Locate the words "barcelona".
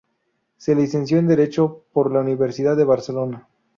2.85-3.47